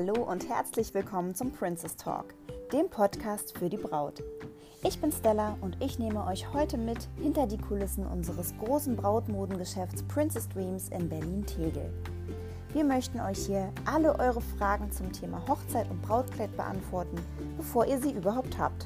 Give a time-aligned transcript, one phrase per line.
[0.00, 2.26] Hallo und herzlich willkommen zum Princess Talk,
[2.72, 4.22] dem Podcast für die Braut.
[4.84, 10.04] Ich bin Stella und ich nehme euch heute mit hinter die Kulissen unseres großen Brautmodengeschäfts
[10.04, 11.92] Princess Dreams in Berlin-Tegel.
[12.72, 17.18] Wir möchten euch hier alle eure Fragen zum Thema Hochzeit und Brautkleid beantworten,
[17.56, 18.84] bevor ihr sie überhaupt habt.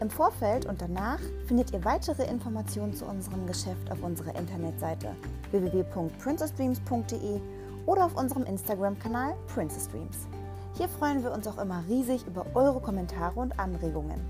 [0.00, 5.16] Im Vorfeld und danach findet ihr weitere Informationen zu unserem Geschäft auf unserer Internetseite
[5.50, 7.40] www.princessdreams.de
[7.88, 10.28] oder auf unserem Instagram-Kanal Princess Dreams.
[10.76, 14.20] Hier freuen wir uns auch immer riesig über eure Kommentare und Anregungen.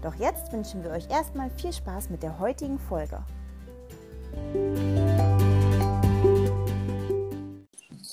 [0.00, 3.18] Doch jetzt wünschen wir euch erstmal viel Spaß mit der heutigen Folge.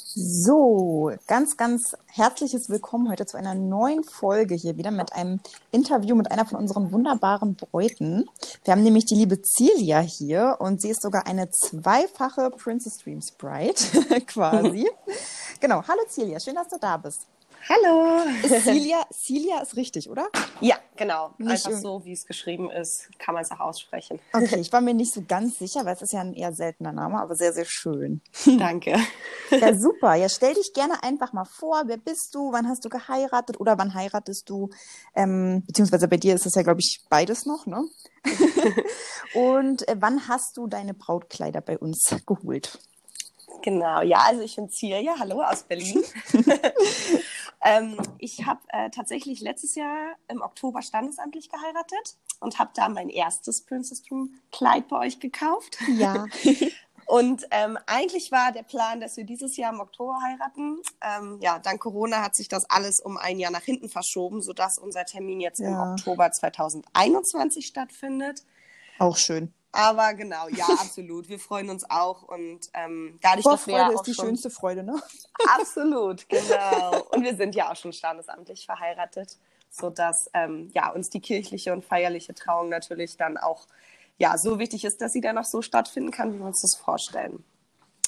[0.04, 5.40] So, ganz, ganz herzliches Willkommen heute zu einer neuen Folge hier wieder mit einem
[5.72, 8.30] Interview mit einer von unseren wunderbaren Bräuten.
[8.66, 13.32] Wir haben nämlich die liebe Celia hier und sie ist sogar eine zweifache Princess Dreams
[13.32, 13.76] Bride
[14.28, 14.90] quasi.
[15.62, 17.28] genau, hallo Celia, schön, dass du da bist.
[17.70, 18.24] Hallo.
[18.44, 20.30] Ist Celia, Celia ist richtig, oder?
[20.62, 21.34] Ja, genau.
[21.38, 24.20] Nicht Einfach so, wie es geschrieben ist, kann man es auch aussprechen.
[24.34, 26.92] Okay, ich war mir nicht so ganz sicher, weil es ist ja ein eher seltener
[26.92, 28.22] Name, aber sehr, sehr schön.
[28.46, 28.98] Danke.
[29.52, 30.16] Ja, super.
[30.16, 31.84] Ja, stell dich gerne einfach mal vor.
[31.86, 32.54] Wer bist du?
[32.54, 34.70] Wann hast du geheiratet oder wann heiratest du?
[35.14, 37.84] Ähm, beziehungsweise bei dir ist es ja, glaube ich, beides noch, ne?
[39.34, 42.80] Und äh, wann hast du deine Brautkleider bei uns geholt?
[43.62, 46.04] Genau, ja, also ich bin Celia, hallo aus Berlin.
[47.64, 53.10] Ähm, ich habe äh, tatsächlich letztes Jahr im Oktober standesamtlich geheiratet und habe da mein
[53.10, 55.78] erstes Princess Room Kleid bei euch gekauft.
[55.98, 56.26] Ja.
[57.06, 60.80] und ähm, eigentlich war der Plan, dass wir dieses Jahr im Oktober heiraten.
[61.02, 64.80] Ähm, ja, dank Corona hat sich das alles um ein Jahr nach hinten verschoben, sodass
[64.80, 65.68] unser Termin jetzt ja.
[65.68, 68.44] im Oktober 2021 stattfindet.
[68.98, 69.54] Auch schön.
[69.72, 71.30] Aber genau, ja, absolut.
[71.30, 74.26] Wir freuen uns auch und ähm, dadurch, dass wir ja ist die schon...
[74.28, 75.02] schönste Freude, ne?
[75.58, 77.04] Absolut, genau.
[77.12, 79.38] Und wir sind ja auch schon standesamtlich verheiratet,
[79.70, 83.66] sodass ähm, ja uns die kirchliche und feierliche Trauung natürlich dann auch
[84.18, 86.76] ja so wichtig ist, dass sie dann auch so stattfinden kann, wie wir uns das
[86.76, 87.44] vorstellen.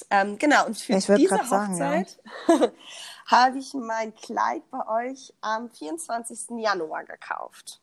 [0.10, 0.66] Ähm, genau.
[0.66, 2.72] Und für diese Hochzeit ja.
[3.28, 6.60] habe ich mein Kleid bei euch am 24.
[6.60, 7.80] Januar gekauft.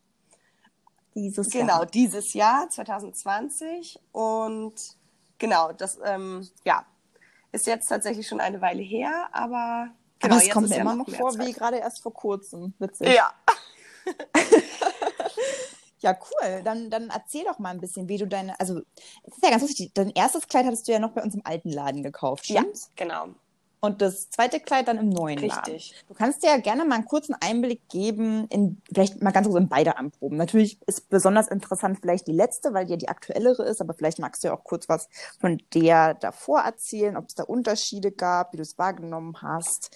[1.14, 1.86] Dieses genau, Jahr.
[1.86, 3.98] dieses Jahr, 2020.
[4.12, 4.74] Und
[5.38, 6.84] genau, das ähm, ja,
[7.52, 9.88] ist jetzt tatsächlich schon eine Weile her, aber
[10.20, 11.46] genau, aber es kommt mir immer noch vor, Zeit.
[11.46, 12.74] wie gerade erst vor kurzem.
[12.78, 13.08] Witzig.
[13.08, 13.32] Ja.
[16.00, 16.62] ja, cool.
[16.62, 18.80] Dann, dann erzähl doch mal ein bisschen, wie du deine, also
[19.24, 21.42] es ist ja ganz lustig, dein erstes Kleid hattest du ja noch bei uns im
[21.44, 22.90] alten Laden gekauft, stimmt's?
[22.96, 23.34] Ja, genau
[23.80, 25.92] und das zweite Kleid dann im neuen Richtig.
[25.92, 26.06] Laden.
[26.08, 29.58] Du kannst dir ja gerne mal einen kurzen Einblick geben in vielleicht mal ganz kurz
[29.58, 30.36] in beide Anproben.
[30.36, 34.18] Natürlich ist besonders interessant vielleicht die letzte, weil die ja die aktuellere ist, aber vielleicht
[34.18, 35.08] magst du ja auch kurz was
[35.40, 39.90] von der davor erzählen, ob es da Unterschiede gab, wie du es wahrgenommen hast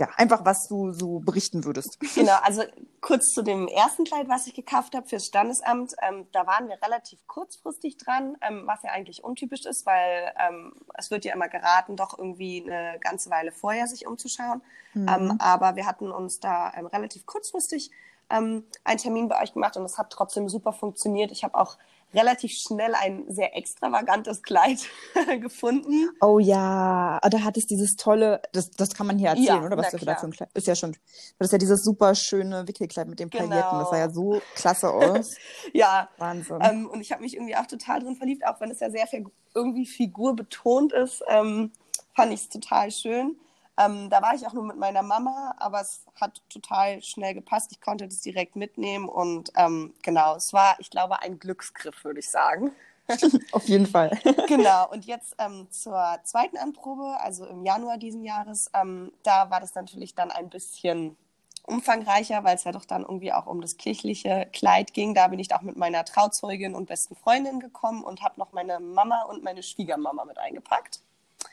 [0.00, 1.98] ja, einfach was du so berichten würdest.
[2.14, 2.62] Genau, also
[3.02, 5.94] kurz zu dem ersten Kleid, was ich gekauft habe fürs Standesamt.
[6.00, 10.72] Ähm, da waren wir relativ kurzfristig dran, ähm, was ja eigentlich untypisch ist, weil ähm,
[10.94, 14.62] es wird ja immer geraten, doch irgendwie eine ganze Weile vorher sich umzuschauen.
[14.94, 15.06] Mhm.
[15.08, 17.90] Ähm, aber wir hatten uns da ähm, relativ kurzfristig
[18.30, 21.30] ähm, einen Termin bei euch gemacht und das hat trotzdem super funktioniert.
[21.30, 21.76] Ich habe auch
[22.14, 24.80] relativ schnell ein sehr extravagantes Kleid
[25.40, 26.10] gefunden.
[26.20, 29.62] Oh ja, ah, da hat es dieses tolle, das, das kann man hier erzählen, ja,
[29.64, 29.76] oder?
[29.76, 30.50] Was du da für ein Kleid?
[30.54, 30.92] Ist ja schon,
[31.38, 33.50] das ist ja dieses super schöne Wickelkleid mit den Pailletten.
[33.50, 33.78] Genau.
[33.80, 35.36] Das sah ja so klasse aus.
[35.72, 36.08] ja.
[36.18, 36.58] Wahnsinn.
[36.60, 39.06] Ähm, und ich habe mich irgendwie auch total drin verliebt, auch wenn es ja sehr
[39.54, 41.72] irgendwie figurbetont ist, ähm,
[42.14, 43.36] fand ich es total schön.
[43.80, 47.72] Ähm, da war ich auch nur mit meiner Mama, aber es hat total schnell gepasst.
[47.72, 52.20] Ich konnte das direkt mitnehmen und ähm, genau, es war, ich glaube, ein Glücksgriff, würde
[52.20, 52.72] ich sagen.
[53.52, 54.10] Auf jeden Fall.
[54.46, 59.60] genau, und jetzt ähm, zur zweiten Anprobe, also im Januar diesen Jahres, ähm, da war
[59.60, 61.16] das natürlich dann ein bisschen
[61.64, 65.14] umfangreicher, weil es ja doch dann irgendwie auch um das kirchliche Kleid ging.
[65.14, 68.80] Da bin ich auch mit meiner Trauzeugin und besten Freundin gekommen und habe noch meine
[68.80, 71.00] Mama und meine Schwiegermama mit eingepackt.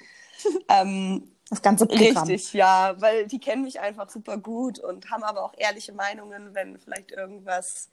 [0.69, 2.27] ähm, das ganze Programm.
[2.27, 6.53] Richtig, ja, weil die kennen mich einfach super gut und haben aber auch ehrliche Meinungen,
[6.53, 7.89] wenn vielleicht irgendwas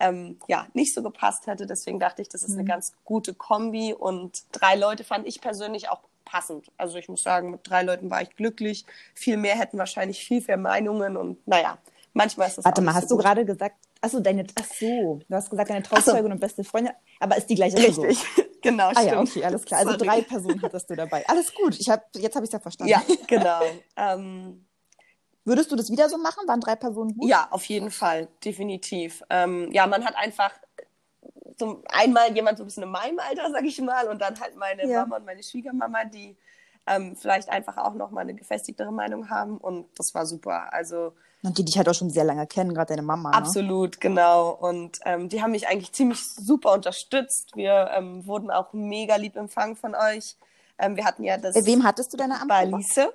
[0.00, 1.66] ähm, ja, nicht so gepasst hätte.
[1.66, 2.60] Deswegen dachte ich, das ist mhm.
[2.60, 6.70] eine ganz gute Kombi und drei Leute fand ich persönlich auch passend.
[6.76, 8.84] Also ich muss sagen, mit drei Leuten war ich glücklich.
[9.14, 11.78] Viel mehr hätten wahrscheinlich viel mehr Meinungen und naja,
[12.12, 15.34] manchmal ist das Warte mal, hast so du gerade gesagt, achso, deine, ach so, du
[15.34, 16.30] hast gesagt, deine Trauzeugin so.
[16.30, 18.06] und beste Freundin, aber ist die gleiche Person?
[18.06, 18.46] Richtig.
[18.60, 19.78] Genau, ah, ja, okay, alles klar.
[19.78, 20.04] Also Sorry.
[20.04, 21.24] drei Personen hattest du dabei.
[21.28, 21.78] Alles gut.
[21.78, 22.90] Ich hab, jetzt habe ich es ja verstanden.
[22.90, 23.60] Ja, genau.
[23.94, 24.66] ähm,
[25.44, 26.46] Würdest du das wieder so machen?
[26.46, 27.26] Waren drei Personen gut?
[27.28, 29.22] Ja, auf jeden Fall, definitiv.
[29.30, 30.52] Ähm, ja, man hat einfach
[31.58, 34.56] so einmal jemand so ein bisschen in meinem Alter, sag ich mal, und dann halt
[34.56, 35.00] meine ja.
[35.00, 36.36] Mama und meine Schwiegermama, die
[36.86, 39.56] ähm, vielleicht einfach auch nochmal eine gefestigtere Meinung haben.
[39.56, 40.72] Und das war super.
[40.72, 43.30] Also und die dich halt auch schon sehr lange kennen, gerade deine Mama.
[43.30, 43.36] Ne?
[43.36, 44.50] Absolut, genau.
[44.50, 47.52] Und ähm, die haben mich eigentlich ziemlich super unterstützt.
[47.54, 50.36] Wir ähm, wurden auch mega lieb empfangen von euch.
[50.78, 51.54] Ähm, wir hatten ja das.
[51.54, 52.70] Bei wem hattest du deine Amtprobe?
[52.70, 53.12] Bei Lise.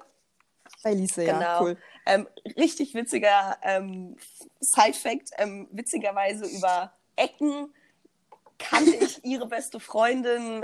[0.83, 1.61] Bei Lise, ja, genau.
[1.63, 1.77] cool.
[2.05, 2.27] Ähm,
[2.57, 4.17] richtig witziger ähm,
[4.59, 5.31] Side-Fact.
[5.37, 7.73] Ähm, witzigerweise über Ecken
[8.57, 10.63] kannte ich ihre beste Freundin.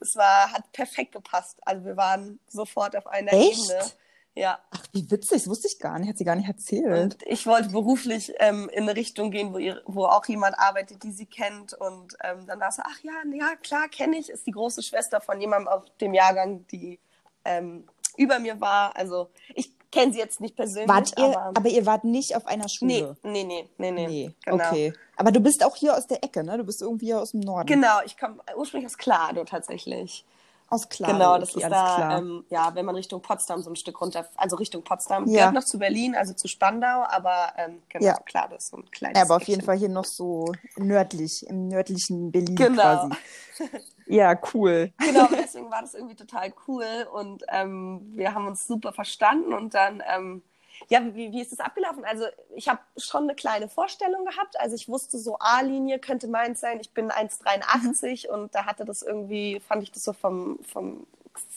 [0.00, 1.58] Es war, hat perfekt gepasst.
[1.64, 3.70] Also wir waren sofort auf einer Echt?
[3.70, 3.90] Ebene.
[4.34, 4.58] Ja.
[4.70, 7.14] Ach, wie witzig, das wusste ich gar nicht, hat sie gar nicht erzählt.
[7.14, 11.02] Und ich wollte beruflich ähm, in eine Richtung gehen, wo, ihr, wo auch jemand arbeitet,
[11.02, 11.74] die sie kennt.
[11.74, 14.30] Und ähm, dann war so, ach ja, ja, klar, kenne ich.
[14.30, 17.00] Ist die große Schwester von jemandem auf dem Jahrgang, die
[17.44, 18.96] ähm, über mir war.
[18.96, 20.88] Also ich kenne sie jetzt nicht persönlich.
[20.88, 23.16] Wart ihr, aber, aber, ihr wart nicht auf einer nee, Schule?
[23.22, 24.06] nee, nee, nee, nee.
[24.06, 24.64] Nee, genau.
[24.64, 24.92] okay.
[25.16, 26.56] Aber du bist auch hier aus der Ecke, ne?
[26.58, 27.66] Du bist irgendwie aus dem Norden.
[27.66, 30.24] Genau, ich komme ursprünglich aus Klado tatsächlich.
[30.70, 31.14] Aus Klado.
[31.14, 34.28] Genau, das okay, ist da, ähm, ja, wenn man Richtung Potsdam so ein Stück runter,
[34.36, 35.32] also Richtung Potsdam, Ja.
[35.34, 38.14] gehört noch zu Berlin, also zu Spandau, aber ähm, genau, Ja.
[38.24, 39.66] klar, das ist so ein kleines ja, aber auf jeden Eckchen.
[39.66, 42.74] Fall hier noch so nördlich, im nördlichen Berlin Genau.
[42.74, 43.16] quasi.
[44.06, 44.92] Ja, cool.
[45.02, 49.72] Genau, deswegen war das irgendwie total cool und ähm, wir haben uns super verstanden und
[49.74, 50.42] dann, ähm,
[50.88, 52.04] ja, wie, wie ist das abgelaufen?
[52.04, 52.24] Also
[52.54, 56.80] ich habe schon eine kleine Vorstellung gehabt, also ich wusste so A-Linie könnte meins sein,
[56.80, 58.34] ich bin 1,83 Mhm.
[58.34, 61.06] und da hatte das irgendwie, fand ich das so vom, vom,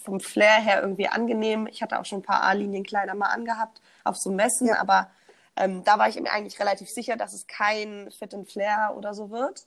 [0.03, 1.67] vom Flair her irgendwie angenehm.
[1.67, 4.79] Ich hatte auch schon ein paar A-Linien-Kleider mal angehabt auf so Messen, Ja.
[4.79, 5.09] aber
[5.55, 9.13] ähm, da war ich mir eigentlich relativ sicher, dass es kein Fit and Flair oder
[9.13, 9.65] so wird.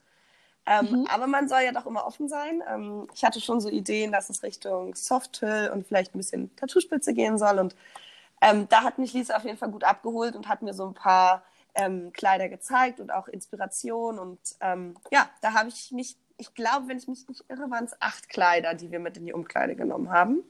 [0.68, 1.06] Ähm, Mhm.
[1.14, 2.60] Aber man soll ja doch immer offen sein.
[2.68, 7.14] Ähm, ich hatte schon so Ideen, dass es Richtung Softhill und vielleicht ein bisschen Tattoospitze
[7.14, 7.60] gehen soll.
[7.60, 7.76] Und
[8.40, 10.94] ähm, da hat mich Lisa auf jeden Fall gut abgeholt und hat mir so ein
[10.94, 11.42] paar
[11.74, 14.18] ähm, Kleider gezeigt und auch Inspiration.
[14.18, 17.84] Und ähm, ja, da habe ich mich, ich glaube, wenn ich mich nicht irre, waren
[17.84, 20.42] es acht Kleider, die wir mit in die Umkleide genommen haben.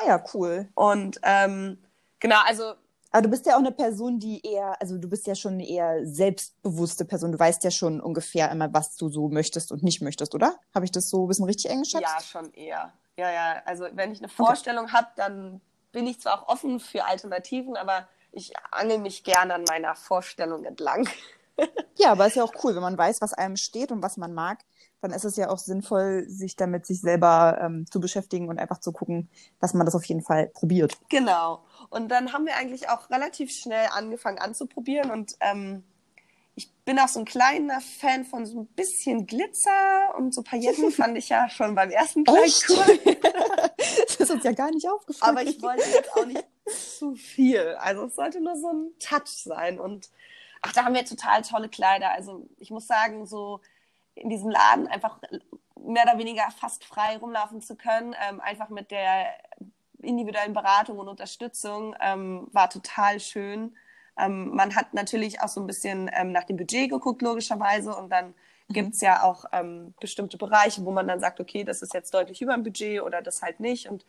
[0.00, 0.68] Ah ja, cool.
[0.74, 1.78] Und ähm,
[2.20, 2.74] genau, also
[3.10, 5.66] Aber du bist ja auch eine Person, die eher, also du bist ja schon eine
[5.66, 7.32] eher selbstbewusste Person.
[7.32, 10.58] Du weißt ja schon ungefähr immer, was du so möchtest und nicht möchtest, oder?
[10.74, 12.02] Habe ich das so ein bisschen richtig eingeschätzt?
[12.02, 12.92] Ja, schon eher.
[13.16, 13.62] Ja, ja.
[13.64, 15.60] Also wenn ich eine Vorstellung habe, dann
[15.92, 20.64] bin ich zwar auch offen für Alternativen, aber ich angel mich gerne an meiner Vorstellung
[20.64, 21.08] entlang.
[21.96, 24.32] Ja, aber ist ja auch cool, wenn man weiß, was einem steht und was man
[24.32, 24.60] mag,
[25.00, 28.78] dann ist es ja auch sinnvoll, sich damit sich selber ähm, zu beschäftigen und einfach
[28.78, 29.28] zu gucken,
[29.60, 30.96] dass man das auf jeden Fall probiert.
[31.08, 31.64] Genau.
[31.90, 35.82] Und dann haben wir eigentlich auch relativ schnell angefangen anzuprobieren und ähm,
[36.58, 40.90] ich bin auch so ein kleiner Fan von so ein bisschen Glitzer und so Pailletten
[40.92, 43.16] fand ich ja schon beim ersten Kleid cool.
[44.28, 45.36] Ist uns ja gar nicht aufgefallen.
[45.36, 46.44] Aber ich wollte jetzt auch nicht
[46.98, 47.76] zu viel.
[47.80, 49.78] Also es sollte nur so ein Touch sein.
[49.78, 50.10] Und
[50.62, 52.10] ach, da haben wir total tolle Kleider.
[52.10, 53.60] Also ich muss sagen, so
[54.14, 55.18] in diesem Laden einfach
[55.80, 59.26] mehr oder weniger fast frei rumlaufen zu können, ähm, einfach mit der
[60.00, 63.76] individuellen Beratung und Unterstützung, ähm, war total schön.
[64.16, 68.10] Ähm, man hat natürlich auch so ein bisschen ähm, nach dem Budget geguckt, logischerweise, und
[68.10, 68.34] dann
[68.68, 72.42] gibt's ja auch ähm, bestimmte Bereiche, wo man dann sagt, okay, das ist jetzt deutlich
[72.42, 73.88] über dem Budget oder das halt nicht.
[73.88, 74.04] Und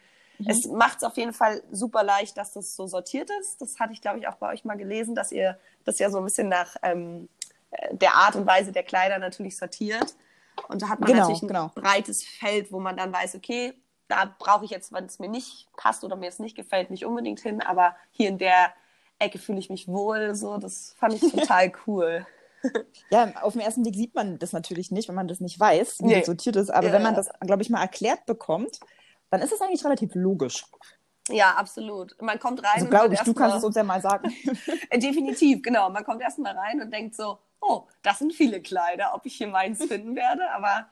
[0.46, 3.62] es macht es auf jeden Fall super leicht, dass das so sortiert ist.
[3.62, 6.18] Das hatte ich, glaube ich, auch bei euch mal gelesen, dass ihr das ja so
[6.18, 7.28] ein bisschen nach ähm,
[7.72, 10.16] äh, der Art und Weise der Kleider natürlich sortiert.
[10.68, 11.72] Und da hat man Genau, natürlich ein genau.
[11.76, 13.74] breites Feld, wo man dann weiß, okay,
[14.08, 17.06] da brauche ich jetzt, wenn es mir nicht passt oder mir es nicht gefällt, nicht
[17.06, 18.74] unbedingt hin, aber hier in der
[19.20, 20.36] Ecke fühle ich mich wohl.
[20.36, 22.26] So, das fand ich total cool.
[23.10, 26.00] Ja, auf den ersten Blick sieht man das natürlich nicht, wenn man das nicht weiß,
[26.00, 26.18] wie Nee.
[26.18, 26.70] das sortiert ist.
[26.70, 26.94] Aber Ja.
[26.94, 28.80] wenn man das, glaube ich, mal erklärt bekommt,
[29.32, 30.66] dann ist es eigentlich relativ logisch.
[31.30, 32.20] Ja, absolut.
[32.22, 34.34] Man kommt rein Also und glaube ich, du kannst es uns ja mal sagen.
[34.90, 35.90] Äh, Definitiv, genau.
[35.90, 39.48] Man kommt erstmal rein und denkt so, oh, das sind viele Kleider, ob ich hier
[39.48, 40.50] meins finden werde.
[40.52, 40.88] Aber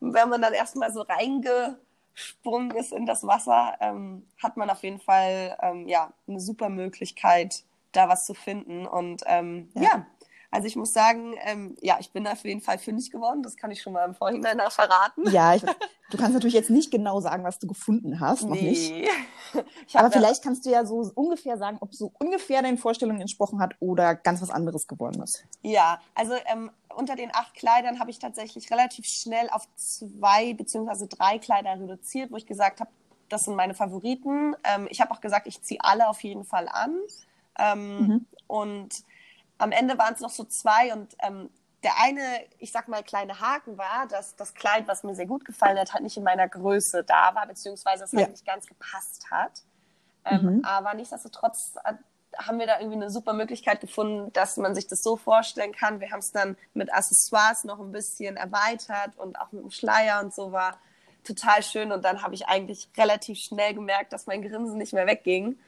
[0.00, 5.00] wenn man dann erstmal so reingesprungen ist in das Wasser, ähm, hat man auf jeden
[5.00, 8.86] Fall ähm, ja, eine super Möglichkeit, da was zu finden.
[8.86, 9.82] Und ähm, Ja.
[9.82, 10.06] ja.
[10.52, 13.42] Also ich muss sagen, ähm, ja, ich bin auf jeden Fall fündig geworden.
[13.42, 15.28] Das kann ich schon mal im Vorhinein noch verraten.
[15.30, 18.92] ja, ich, du kannst natürlich jetzt nicht genau sagen, was du gefunden hast, noch nicht.
[18.92, 19.08] Nee.
[19.86, 22.78] Ich hab Aber da- vielleicht kannst du ja so ungefähr sagen, ob so ungefähr deinen
[22.78, 25.44] Vorstellungen entsprochen hat oder ganz was anderes geworden ist.
[25.60, 31.06] Ja, also ähm, unter den acht Kleidern habe ich tatsächlich relativ schnell auf zwei beziehungsweise
[31.06, 32.90] drei Kleider reduziert, wo ich gesagt habe,
[33.28, 34.54] das sind meine Favoriten.
[34.64, 36.96] Ähm, ich habe auch gesagt, ich ziehe alle auf jeden Fall an.
[37.58, 38.26] Ähm, Mhm.
[38.46, 38.88] Und
[39.62, 41.48] am Ende waren es noch so zwei und ähm,
[41.82, 42.22] der eine,
[42.58, 45.92] ich sag mal, kleine Haken war, dass das Kleid, was mir sehr gut gefallen hat,
[45.92, 48.28] halt nicht in meiner Größe da war, beziehungsweise es halt Ja.
[48.28, 49.62] nicht ganz gepasst hat.
[50.24, 50.64] Ähm, Mhm.
[50.64, 51.74] Aber nichtsdestotrotz
[52.38, 56.00] haben wir da irgendwie eine super Möglichkeit gefunden, dass man sich das so vorstellen kann.
[56.00, 60.20] Wir haben es dann mit Accessoires noch ein bisschen erweitert und auch mit dem Schleier
[60.20, 60.78] und so war
[61.24, 61.92] total schön.
[61.92, 65.58] Und dann habe ich eigentlich relativ schnell gemerkt, dass mein Grinsen nicht mehr wegging.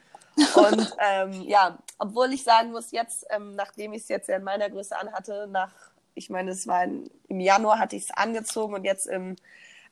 [0.55, 4.43] Und ähm, ja, obwohl ich sagen muss, jetzt, ähm, nachdem ich es jetzt ja in
[4.43, 5.71] meiner Größe anhatte, nach,
[6.13, 9.35] ich meine, es war in, im Januar hatte ich es angezogen und jetzt im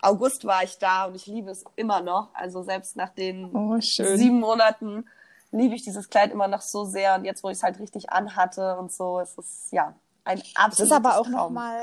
[0.01, 2.29] August war ich da und ich liebe es immer noch.
[2.33, 5.05] Also selbst nach den Oh, sieben Monaten
[5.51, 7.15] liebe ich dieses Kleid immer noch so sehr.
[7.15, 9.95] Und jetzt, wo ich es halt richtig anhatte und so, ist es ja
[10.25, 11.81] ein Das absolutes ist aber auch nochmal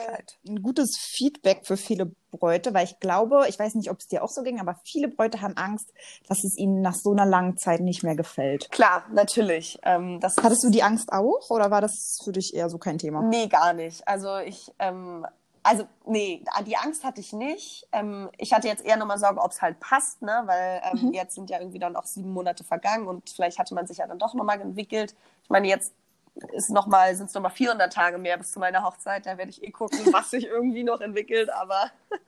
[0.48, 4.22] ein gutes Feedback für viele Bräute, weil ich glaube, ich weiß nicht, ob es dir
[4.22, 5.92] auch so ging, aber viele Bräute haben Angst,
[6.28, 8.70] dass es ihnen nach so einer langen Zeit nicht mehr gefällt.
[8.70, 9.78] Klar, natürlich.
[9.82, 12.98] Ähm, das Hattest du die Angst auch oder war das für dich eher so kein
[12.98, 13.22] Thema?
[13.22, 14.06] Nee, gar nicht.
[14.06, 15.26] Also ich, ähm,
[15.62, 17.86] also nee, die Angst hatte ich nicht.
[17.92, 20.42] Ähm, ich hatte jetzt eher nochmal Sorge, ob es halt passt, ne?
[20.46, 21.12] Weil ähm, Mhm.
[21.12, 24.06] jetzt sind ja irgendwie dann auch sieben Monate vergangen und vielleicht hatte man sich ja
[24.06, 25.14] dann doch nochmal entwickelt.
[25.42, 25.92] Ich meine, jetzt
[26.52, 29.26] ist noch mal, sind es nochmal 400 Tage mehr bis zu meiner Hochzeit.
[29.26, 31.50] Da werde ich eh gucken, was sich irgendwie noch entwickelt.
[31.50, 31.90] Aber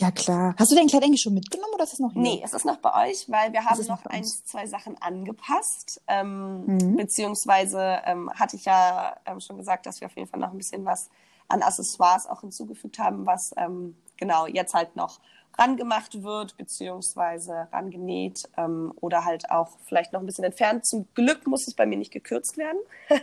[0.00, 0.54] Ja, klar.
[0.58, 2.22] Hast du Kleid eigentlich schon mitgenommen oder ist es noch hier?
[2.22, 6.00] Nee, es ist noch bei euch, weil wir haben noch noch eins, zwei Sachen angepasst.
[6.06, 6.96] Ähm, Mhm.
[6.96, 10.56] Beziehungsweise ähm, hatte ich ja ähm, schon gesagt, dass wir auf jeden Fall noch ein
[10.56, 11.10] bisschen was
[11.48, 15.20] an Accessoires auch hinzugefügt haben, was ähm, genau jetzt halt noch
[15.58, 20.86] rangemacht wird, beziehungsweise rangenäht ähm, oder halt auch vielleicht noch ein bisschen entfernt.
[20.86, 22.78] Zum Glück muss es bei mir nicht gekürzt werden.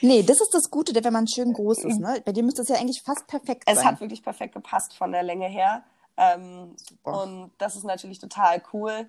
[0.00, 1.98] Nee, das ist das Gute, wenn man schön groß ist.
[1.98, 2.22] Ne?
[2.24, 3.86] Bei dir müsste es ja eigentlich fast perfekt Es sein.
[3.86, 5.82] hat wirklich perfekt gepasst von der Länge her.
[6.16, 9.08] Ähm, und das ist natürlich total cool.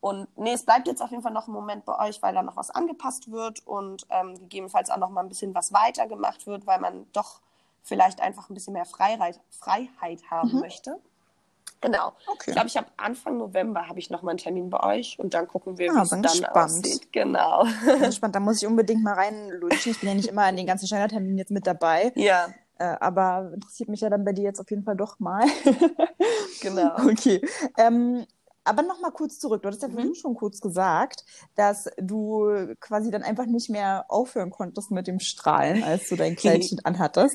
[0.00, 2.42] Und nee, es bleibt jetzt auf jeden Fall noch ein Moment bei euch, weil da
[2.42, 6.46] noch was angepasst wird und ähm, gegebenenfalls auch noch mal ein bisschen was weiter gemacht
[6.46, 7.40] wird, weil man doch
[7.82, 11.00] vielleicht einfach ein bisschen mehr Freiheit, Freiheit haben möchte.
[11.80, 12.12] Genau.
[12.26, 12.44] Okay.
[12.48, 15.34] Ich glaube, ich habe Anfang November habe ich noch mal einen Termin bei euch und
[15.34, 16.56] dann gucken wir, Ah, wie es dann gespannt.
[16.56, 17.12] aussieht.
[17.12, 17.64] Genau.
[17.84, 19.92] Bin gespannt, da muss ich unbedingt mal reinlutschen.
[19.92, 22.12] Ich bin ja nicht immer an den ganzen Schneiderterminen jetzt mit dabei.
[22.16, 22.48] ja,
[22.80, 25.44] Äh, aber interessiert mich ja dann bei dir jetzt auf jeden Fall doch mal.
[26.60, 26.94] genau.
[27.10, 27.40] Okay.
[27.76, 28.24] Ähm,
[28.64, 29.62] aber noch mal kurz zurück.
[29.62, 29.92] Du hattest ja Mhm.
[29.94, 31.24] vorhin schon kurz gesagt,
[31.56, 36.36] dass du quasi dann einfach nicht mehr aufhören konntest mit dem Strahlen, als du dein
[36.36, 37.34] Kleidchen anhattest.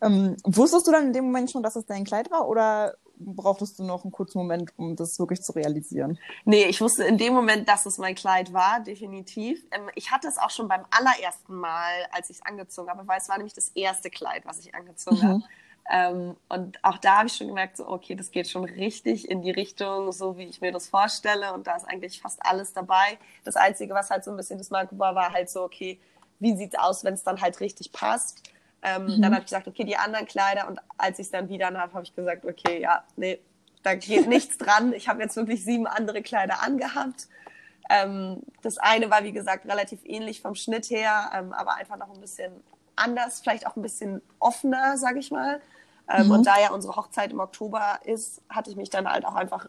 [0.00, 3.78] Ähm, wusstest du dann in dem Moment schon, dass es dein Kleid war oder brauchtest
[3.78, 6.18] du noch einen kurzen Moment, um das wirklich zu realisieren?
[6.44, 9.64] Nee, ich wusste in dem Moment, dass es mein Kleid war, definitiv.
[9.70, 13.18] Ähm, ich hatte es auch schon beim allerersten Mal, als ich es angezogen habe, weil
[13.18, 15.22] es war nämlich das erste Kleid, was ich angezogen Mhm.
[15.22, 15.42] habe.
[15.90, 19.42] Ähm, und auch da habe ich schon gemerkt, so, okay, das geht schon richtig in
[19.42, 21.52] die Richtung, so wie ich mir das vorstelle.
[21.52, 23.18] Und da ist eigentlich fast alles dabei.
[23.44, 26.00] Das Einzige, was halt so ein bisschen das Manko war, war halt so, okay,
[26.40, 28.42] wie sieht's aus, wenn es dann halt richtig passt?
[28.84, 29.22] Ähm, Mhm.
[29.22, 30.68] Dann habe ich gesagt, okay, die anderen Kleider.
[30.68, 33.40] Und als ich es dann wieder habe, habe ich gesagt, okay, ja, nee,
[33.82, 34.92] da geht nichts dran.
[34.92, 37.28] Ich habe jetzt wirklich sieben andere Kleider angehabt.
[37.90, 42.12] Ähm, das eine war, wie gesagt, relativ ähnlich vom Schnitt her, ähm, aber einfach noch
[42.14, 42.52] ein bisschen
[42.96, 45.60] anders, vielleicht auch ein bisschen offener, sage ich mal.
[46.08, 46.30] Ähm, Mhm.
[46.32, 49.66] Und da ja unsere Hochzeit im Oktober ist, hatte ich mich dann halt auch einfach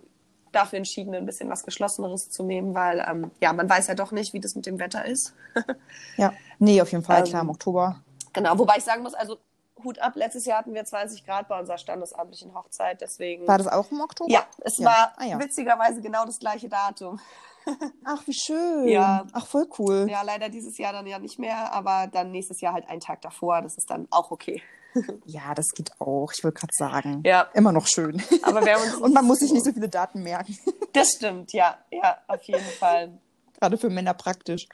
[0.51, 4.11] dafür entschieden, ein bisschen was Geschlosseneres zu nehmen, weil ähm, ja, man weiß ja doch
[4.13, 5.33] nicht, wie das mit dem Wetter ist.
[6.17, 6.31] Ja.
[6.59, 8.01] Nee, auf jeden Fall, Ähm, klar, im Oktober.
[8.35, 9.37] Genau, wobei ich sagen muss, also
[9.83, 13.47] Hut ab, letztes Jahr hatten wir 20 Grad bei unserer standesamtlichen Hochzeit, deswegen.
[13.47, 14.31] War das auch im Oktober?
[14.31, 14.85] ja, es Ja.
[14.85, 15.39] war Ah, ja.
[15.39, 17.19] witzigerweise genau das gleiche Datum.
[18.05, 18.87] Ach, wie schön.
[18.87, 19.25] Ja.
[19.33, 20.07] Ach, voll cool.
[20.09, 23.21] Ja, leider dieses Jahr dann ja nicht mehr, aber dann nächstes Jahr halt einen Tag
[23.21, 23.61] davor.
[23.63, 24.61] Das ist dann auch okay.
[25.25, 26.31] Ja, das geht auch.
[26.31, 27.21] Ich wollte gerade sagen.
[27.25, 27.49] Ja.
[27.53, 28.23] Immer noch schön.
[28.43, 30.57] Aber wir haben uns Und man muss sich nicht so viele Daten merken.
[30.93, 33.19] Das stimmt, ja, ja, auf jeden Fall.
[33.65, 34.67] Gerade für Männer praktisch.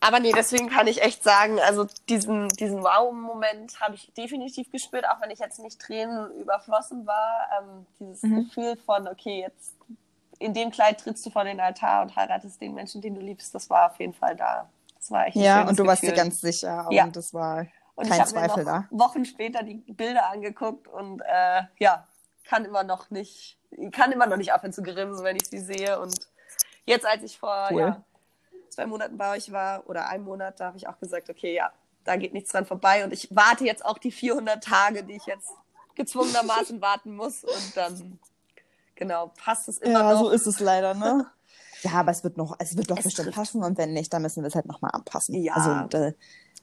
[0.00, 5.08] Aber nee, deswegen kann ich echt sagen, also diesen, diesen Wow-Moment habe ich definitiv gespürt,
[5.08, 7.48] auch wenn ich jetzt nicht Tränen überflossen war.
[7.58, 8.44] Ähm, dieses Mhm.
[8.44, 9.74] Gefühl von, okay, jetzt
[10.38, 13.54] in dem Kleid trittst du vor den Altar und heiratest den Menschen, den du liebst,
[13.54, 14.68] das war auf jeden Fall da.
[14.98, 16.24] Das war echt Ja, und du warst dir Gefühl.
[16.24, 16.86] ganz sicher.
[16.90, 17.04] Ja.
[17.04, 18.84] Und das war Und ich kein habe mir Zweifel da.
[18.90, 22.06] Wochen später die Bilder angeguckt und äh, ja,
[22.44, 23.56] kann immer noch nicht,
[23.92, 25.98] kann immer noch nicht aufhören zu grinsen, wenn ich sie sehe.
[25.98, 26.14] Und
[26.84, 27.80] jetzt, als ich vor Cool.
[27.80, 28.02] ja,
[28.76, 31.72] zwei Monaten bei euch war oder einem Monat, da habe ich auch gesagt, okay, ja,
[32.04, 33.04] da geht nichts dran vorbei.
[33.04, 35.48] Und ich warte jetzt auch die 400 Tage, die ich jetzt
[35.94, 37.42] gezwungenermaßen warten muss.
[37.42, 38.18] Und dann,
[38.94, 40.18] genau, passt es immer Ja, noch.
[40.20, 41.26] so ist es leider, ne?
[41.82, 43.36] Ja, aber es wird noch, es wird doch Es bestimmt trifft.
[43.36, 45.34] passen und wenn nicht, dann müssen wir es halt nochmal anpassen.
[45.42, 45.52] Ja.
[45.54, 46.14] Also, äh,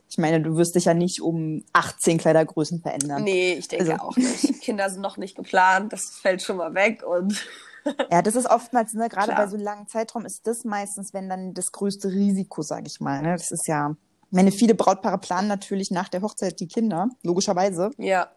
[0.10, 3.24] ich meine, du wirst dich ja nicht um 18 Kleidergrößen verändern.
[3.24, 4.62] Nee, ich denke Also- auch nicht.
[4.62, 7.04] Kinder sind noch nicht geplant, das fällt schon mal weg.
[7.04, 7.46] Und
[8.12, 11.54] Ja, das ist oftmals, ne, gerade bei so langen Zeitraum ist das meistens, wenn dann
[11.54, 13.22] das größte Risiko, sage ich mal.
[13.22, 13.34] Ne?
[13.34, 17.92] Das ist ja, ich meine, viele Brautpaare planen natürlich nach der Hochzeit die Kinder, logischerweise.
[17.98, 18.30] ja,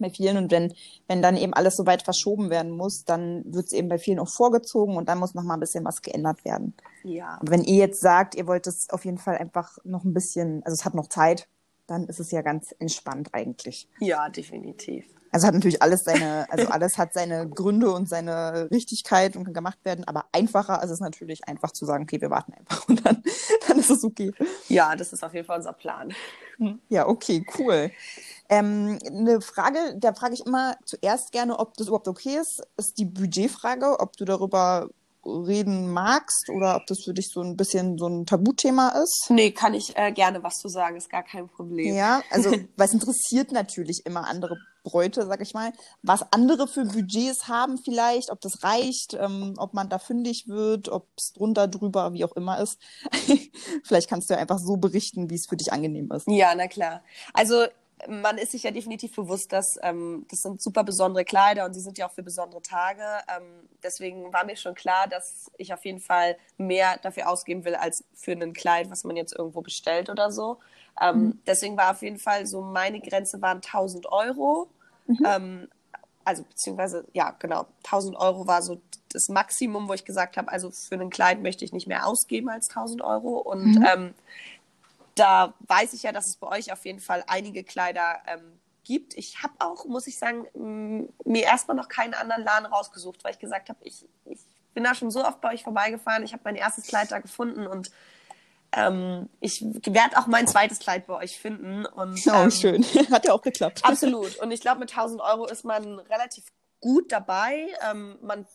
[0.00, 0.36] bei vielen.
[0.36, 0.74] Und wenn,
[1.06, 4.18] wenn dann eben alles so weit verschoben werden muss, dann wird es eben bei vielen
[4.18, 6.74] auch vorgezogen und dann muss noch mal ein bisschen was geändert werden.
[7.04, 7.38] ja.
[7.40, 10.62] Aber wenn ihr jetzt sagt, ihr wollt es auf jeden Fall einfach noch ein bisschen,
[10.64, 11.46] also es hat noch Zeit,
[11.86, 13.88] dann ist es ja ganz entspannt eigentlich.
[14.00, 15.06] Ja, definitiv.
[15.30, 19.54] Also hat natürlich alles seine, also alles hat seine Gründe und seine Richtigkeit und kann
[19.54, 23.04] gemacht werden, aber einfacher ist es natürlich einfach zu sagen, okay, wir warten einfach und
[23.06, 23.22] dann,
[23.68, 24.32] dann ist es okay.
[24.68, 26.12] Ja, das ist auf jeden Fall unser Plan.
[26.88, 27.90] Ja, okay, cool.
[28.48, 32.98] Ähm, eine Frage, da frage ich immer zuerst gerne, ob das überhaupt okay ist, ist
[32.98, 34.90] die Budgetfrage, ob du darüber
[35.24, 39.26] reden magst oder ob das für dich so ein bisschen so ein Tabuthema ist.
[39.28, 41.94] Nee, kann ich äh, gerne was zu sagen, ist gar kein Problem.
[41.94, 45.72] Ja, also es interessiert natürlich immer andere Bräute, sag ich mal,
[46.02, 50.88] was andere für Budgets haben vielleicht, ob das reicht, ähm, ob man da fündig wird,
[50.88, 52.80] ob es drunter, drüber, wie auch immer ist.
[53.84, 56.26] vielleicht kannst du ja einfach so berichten, wie es für dich angenehm ist.
[56.28, 57.02] Ja, na klar.
[57.32, 57.66] Also
[58.08, 61.80] man ist sich ja definitiv bewusst, dass ähm, das sind super besondere Kleider und sie
[61.80, 63.02] sind ja auch für besondere Tage.
[63.28, 67.74] Ähm, deswegen war mir schon klar, dass ich auf jeden Fall mehr dafür ausgeben will
[67.74, 70.58] als für ein Kleid, was man jetzt irgendwo bestellt oder so.
[71.00, 71.42] Ähm, mhm.
[71.46, 74.68] Deswegen war auf jeden Fall so meine Grenze waren 1000 Euro.
[75.06, 75.26] Mhm.
[75.26, 75.68] Ähm,
[76.24, 78.80] also beziehungsweise ja genau 1000 Euro war so
[79.12, 82.48] das Maximum, wo ich gesagt habe, also für ein Kleid möchte ich nicht mehr ausgeben
[82.48, 83.86] als 1000 Euro und mhm.
[83.92, 84.14] ähm,
[85.14, 89.14] da weiß ich ja, dass es bei euch auf jeden Fall einige Kleider ähm, gibt.
[89.14, 90.46] Ich habe auch, muss ich sagen,
[91.24, 94.38] mir erstmal noch keinen anderen Laden rausgesucht, weil ich gesagt habe, ich, ich
[94.72, 96.24] bin da schon so oft bei euch vorbeigefahren.
[96.24, 97.90] Ich habe mein erstes Kleid da gefunden und
[98.72, 101.86] ähm, ich werde auch mein zweites Kleid bei euch finden.
[101.86, 102.84] Und, oh, ähm, schön.
[103.10, 103.80] Hat ja auch geklappt.
[103.84, 104.36] Absolut.
[104.36, 106.44] Und ich glaube, mit 1000 Euro ist man relativ
[106.80, 107.68] gut dabei.
[107.88, 108.46] Ähm, man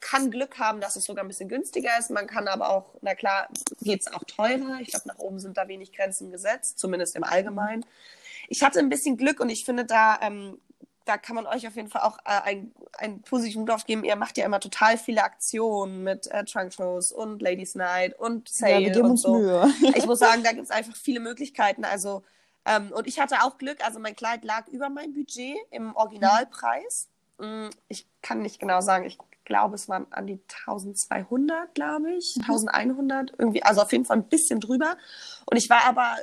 [0.00, 2.10] kann Glück haben, dass es sogar ein bisschen günstiger ist.
[2.10, 3.48] Man kann aber auch, na klar,
[3.80, 4.78] geht es auch teurer.
[4.80, 7.84] Ich glaube, nach oben sind da wenig Grenzen gesetzt, zumindest im Allgemeinen.
[8.48, 10.58] Ich hatte ein bisschen Glück und ich finde, da, ähm,
[11.04, 14.04] da kann man euch auf jeden Fall auch äh, ein, ein positiven Dorf geben.
[14.04, 18.48] Ihr macht ja immer total viele Aktionen mit äh, Trunk Shows und Ladies Night und
[18.48, 19.34] Sale ja, wir geben und uns so.
[19.34, 19.72] Mühe.
[19.94, 21.84] ich muss sagen, da gibt es einfach viele Möglichkeiten.
[21.84, 22.22] Also,
[22.64, 27.08] ähm, und ich hatte auch Glück, also mein Kleid lag über mein Budget im Originalpreis.
[27.38, 27.70] Mhm.
[27.88, 33.32] Ich kann nicht genau sagen, ich glaube, es waren an die 1200, glaube ich, 1100,
[33.32, 33.36] mhm.
[33.38, 34.96] irgendwie, also auf jeden Fall ein bisschen drüber.
[35.44, 36.16] Und ich war aber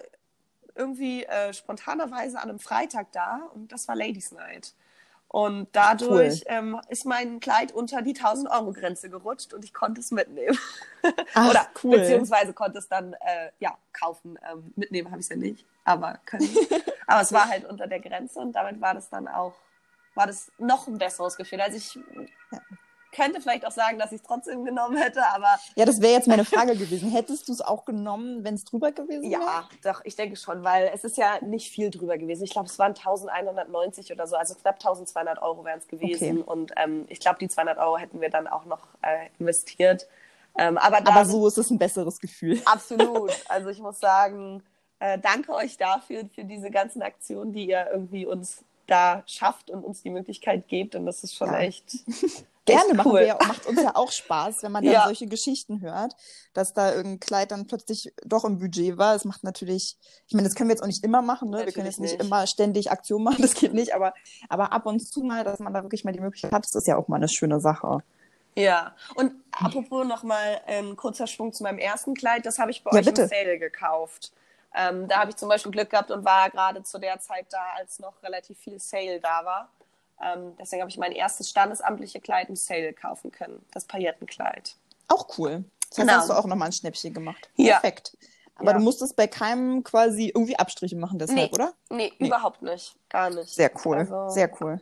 [0.75, 4.73] irgendwie äh, spontanerweise an einem Freitag da und das war Ladies Night.
[5.27, 6.53] Und dadurch cool.
[6.53, 10.57] ähm, ist mein Kleid unter die 1000 Euro Grenze gerutscht und ich konnte es mitnehmen.
[11.33, 11.99] Ach, Oder cool.
[11.99, 14.37] beziehungsweise konnte es dann äh, ja kaufen.
[14.51, 16.49] Ähm, mitnehmen habe ich es ja nicht, aber können.
[17.07, 19.53] aber es war halt unter der Grenze und damit war das dann auch
[20.15, 21.61] war das noch ein besseres Gefühl.
[21.61, 21.95] Also ich
[22.51, 22.59] ja
[23.11, 25.59] könnte vielleicht auch sagen, dass ich es trotzdem genommen hätte, aber.
[25.75, 27.11] Ja, das wäre jetzt meine Frage gewesen.
[27.11, 29.41] Hättest du es auch genommen, wenn es drüber gewesen wäre?
[29.41, 32.43] Ja, doch, ich denke schon, weil es ist ja nicht viel drüber gewesen.
[32.43, 36.41] Ich glaube, es waren 1190 oder so, also knapp 1200 Euro wären es gewesen.
[36.41, 36.51] Okay.
[36.51, 40.07] Und ähm, ich glaube, die 200 Euro hätten wir dann auch noch äh, investiert.
[40.57, 42.61] Ähm, aber, aber so ist es ein besseres Gefühl.
[42.65, 43.31] Absolut.
[43.47, 44.63] Also ich muss sagen,
[44.99, 49.83] äh, danke euch dafür, für diese ganzen Aktionen, die ihr irgendwie uns da schafft und
[49.83, 50.95] uns die Möglichkeit gebt.
[50.95, 51.59] Und das ist schon ja.
[51.59, 51.85] echt
[52.65, 53.21] Gerne machen cool.
[53.21, 55.03] ja, macht uns ja auch Spaß, wenn man dann ja.
[55.05, 56.15] solche Geschichten hört,
[56.53, 59.15] dass da irgendein Kleid dann plötzlich doch im Budget war.
[59.15, 61.65] Es macht natürlich, ich meine, das können wir jetzt auch nicht immer machen, ne?
[61.65, 64.13] wir können jetzt nicht, nicht immer ständig Aktion machen, das geht nicht, aber,
[64.47, 66.87] aber ab und zu mal, dass man da wirklich mal die Möglichkeit hat, das ist
[66.87, 68.03] ja auch mal eine schöne Sache.
[68.55, 72.83] Ja, und apropos nochmal ein ähm, kurzer Schwung zu meinem ersten Kleid, das habe ich
[72.83, 73.23] bei ja, euch bitte.
[73.23, 74.33] im Sale gekauft.
[74.73, 77.73] Ähm, da habe ich zum Beispiel Glück gehabt und war gerade zu der Zeit da,
[77.77, 79.69] als noch relativ viel Sale da war.
[80.21, 84.75] Ähm, deswegen habe ich mein erstes standesamtliche Kleid im Sale kaufen können, das Paillettenkleid.
[85.07, 85.65] Auch cool.
[85.89, 86.13] Das genau.
[86.13, 87.49] hast du auch nochmal ein Schnäppchen gemacht.
[87.55, 87.79] Ja.
[87.79, 88.15] Perfekt.
[88.55, 88.77] Aber ja.
[88.77, 91.49] du musstest bei keinem quasi irgendwie Abstriche machen deshalb, nee.
[91.51, 91.73] oder?
[91.89, 92.95] Nee, nee, überhaupt nicht.
[93.09, 93.49] Gar nicht.
[93.49, 93.97] Sehr cool.
[93.97, 94.79] Also, Sehr cool.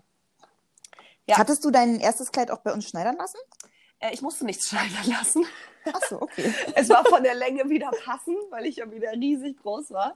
[1.26, 1.38] Ja.
[1.38, 3.38] Hattest du dein erstes Kleid auch bei uns schneidern lassen?
[4.00, 5.46] Äh, ich musste nichts schneidern lassen.
[5.92, 6.54] Ach so, okay.
[6.76, 10.16] es war von der Länge wieder passend, weil ich ja wieder riesig groß war.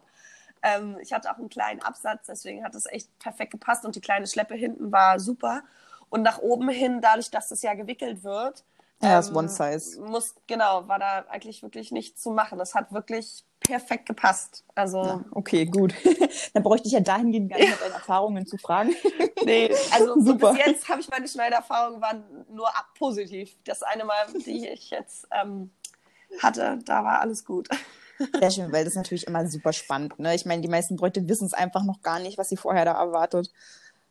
[0.62, 4.02] Ähm, ich hatte auch einen kleinen Absatz, deswegen hat es echt perfekt gepasst und die
[4.02, 5.63] kleine Schleppe hinten war super.
[6.10, 8.63] Und nach oben hin, dadurch, dass das ja gewickelt wird,
[9.04, 10.00] ja, ähm, One Size.
[10.02, 12.58] Muss, genau, war da eigentlich wirklich nichts zu machen.
[12.58, 14.63] Das hat wirklich perfekt gepasst.
[14.76, 15.93] Also ja, okay, gut.
[16.54, 17.76] Dann bräuchte ich ja dahingehend gar nicht ja.
[17.82, 18.93] deine Erfahrungen zu fragen.
[19.43, 20.54] nee, also Super.
[20.54, 23.56] bis jetzt habe ich meine Schneidererfahrungen waren nur positiv.
[23.65, 25.71] Das eine Mal, die ich jetzt ähm,
[26.41, 27.69] hatte, da war alles gut.
[28.39, 30.19] Sehr schön, weil das ist natürlich immer super spannend.
[30.19, 30.36] Ne?
[30.36, 32.93] Ich meine, die meisten Bräute wissen es einfach noch gar nicht, was sie vorher da
[32.93, 33.52] erwartet.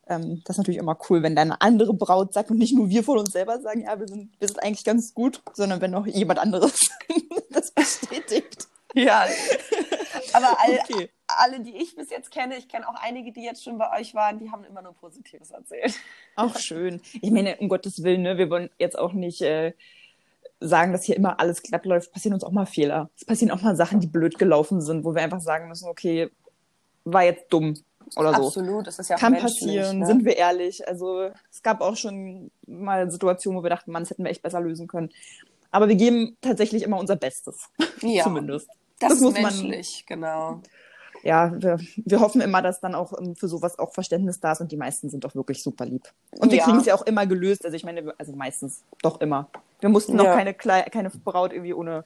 [0.08, 2.88] Ähm, das ist natürlich immer cool, wenn dann eine andere Braut sagt und nicht nur
[2.88, 5.92] wir von uns selber sagen, ja, wir sind, wir sind eigentlich ganz gut, sondern wenn
[5.92, 6.80] noch jemand anderes
[7.50, 8.66] das bestätigt.
[8.94, 9.26] Ja.
[10.32, 11.10] Aber all, okay.
[11.26, 14.14] alle, die ich bis jetzt kenne, ich kenne auch einige, die jetzt schon bei euch
[14.14, 15.94] waren, die haben immer nur Positives erzählt.
[16.36, 17.00] Auch schön.
[17.20, 19.72] Ich meine, um Gottes Willen, ne, wir wollen jetzt auch nicht äh,
[20.60, 23.10] sagen, dass hier immer alles glatt läuft, passieren uns auch mal Fehler.
[23.16, 26.30] Es passieren auch mal Sachen, die blöd gelaufen sind, wo wir einfach sagen müssen, okay,
[27.04, 27.74] war jetzt dumm
[28.16, 28.46] oder so.
[28.46, 30.06] Absolut, das ist ja auch Kann passieren, ne?
[30.06, 30.86] sind wir ehrlich.
[30.86, 34.42] Also es gab auch schon mal Situationen, wo wir dachten, Mann, das hätten wir echt
[34.42, 35.10] besser lösen können.
[35.70, 37.68] Aber wir geben tatsächlich immer unser Bestes,
[38.02, 38.68] ja, zumindest.
[39.02, 40.60] Das, Das ist muss man- menschlich, genau.
[41.24, 44.60] Ja, wir, wir hoffen immer, dass dann auch ähm, für sowas auch Verständnis da ist
[44.60, 46.02] und die meisten sind doch wirklich super lieb.
[46.40, 46.64] Und wir Ja.
[46.64, 47.64] kriegen es ja auch immer gelöst.
[47.64, 49.48] Also ich meine, also meistens doch immer.
[49.80, 50.34] Wir mussten noch Ja.
[50.34, 52.04] keine, Klei keine Braut irgendwie ohne,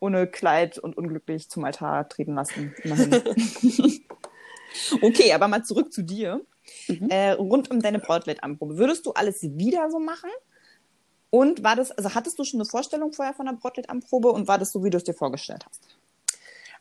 [0.00, 2.74] ohne Kleid und unglücklich zum Altar treten lassen.
[5.00, 6.40] Okay, aber mal zurück zu dir.
[6.88, 7.08] Mhm.
[7.08, 8.76] Äh, rund um deine Brautkleidanprobe.
[8.76, 10.28] Würdest du alles wieder so machen?
[11.30, 14.58] Und war das, also hattest du schon eine Vorstellung vorher von der Brautkleidanprobe und war
[14.58, 15.80] das so, wie du es dir vorgestellt hast?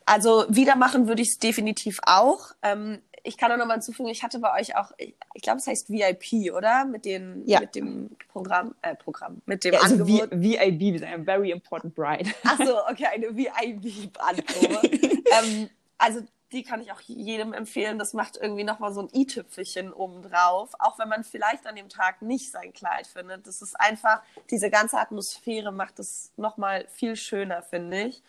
[0.06, 2.52] Also wieder machen würde ich es definitiv auch.
[2.62, 5.65] Ähm, ich kann auch nochmal hinzufügen, ich hatte bei euch auch, ich, ich glaube, es
[5.65, 6.86] heißt VIP, oder?
[6.86, 7.60] Mit, den, Ja.
[7.60, 10.30] mit dem Programm, äh, Programm, mit dem Ja, also Angebot.
[10.30, 12.30] V- VIB, wir sind Very Important Bride.
[12.44, 14.88] Ach so, okay, eine VIP-Anprobe.
[15.32, 17.98] ähm, also die kann ich auch jedem empfehlen.
[17.98, 20.70] Das macht irgendwie nochmal so ein i-Tüpfelchen obendrauf.
[20.80, 23.48] Auch wenn man vielleicht an dem Tag nicht sein Kleid findet.
[23.48, 28.22] Das ist einfach, diese ganze Atmosphäre macht es nochmal viel schöner, finde ich.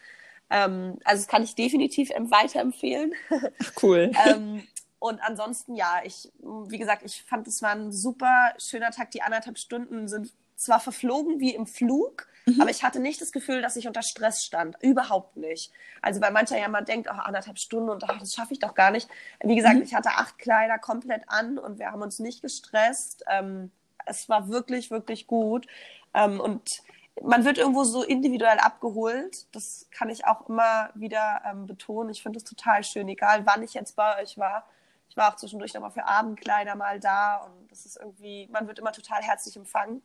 [0.51, 3.13] Ähm, also das kann ich definitiv em- weiterempfehlen.
[3.83, 4.13] Cool.
[4.27, 4.63] ähm,
[4.99, 9.11] und ansonsten, ja, ich, wie gesagt, ich fand, es war ein super schöner Tag.
[9.11, 12.27] Die anderthalb Stunden sind zwar verflogen wie im Flug,
[12.61, 14.77] aber ich hatte nicht das Gefühl, dass ich unter Stress stand.
[14.81, 15.73] Überhaupt nicht.
[16.01, 18.75] Also, weil mancher ja mal denkt, oh, anderthalb Stunden und ach, das schaffe ich doch
[18.75, 19.09] gar nicht.
[19.43, 23.25] Wie gesagt, ich hatte acht Kleider komplett an und wir haben uns nicht gestresst.
[23.29, 23.71] Ähm,
[24.07, 25.67] es war wirklich, wirklich gut.
[26.15, 26.83] Ähm, und
[27.23, 29.47] man wird irgendwo so individuell abgeholt.
[29.55, 32.11] Das kann ich auch immer wieder ähm, betonen.
[32.11, 34.67] Ich finde es total schön, egal wann ich jetzt bei euch war.
[35.09, 38.79] Ich war auch zwischendurch nochmal für Abendkleider mal da und das ist irgendwie, man wird
[38.79, 40.03] immer total herzlich empfangen.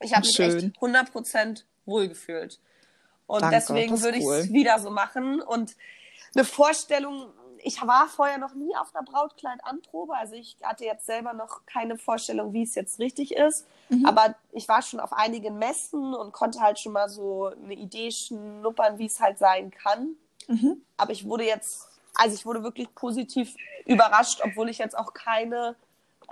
[0.00, 2.60] Ich habe mich echt 100% wohlgefühlt.
[3.26, 4.52] Und Danke, deswegen würde ich es cool.
[4.52, 5.40] wieder so machen.
[5.40, 5.76] Und
[6.34, 7.32] eine Vorstellung,
[7.66, 11.98] ich war vorher noch nie auf einer Brautkleidanprobe, also ich hatte jetzt selber noch keine
[11.98, 13.66] Vorstellung, wie es jetzt richtig ist.
[13.88, 14.06] Mhm.
[14.06, 18.12] Aber ich war schon auf einigen Messen und konnte halt schon mal so eine Idee
[18.12, 20.14] schnuppern, wie es halt sein kann.
[20.46, 20.80] Mhm.
[20.96, 25.74] Aber ich wurde jetzt, also ich wurde wirklich positiv überrascht, obwohl ich jetzt auch keine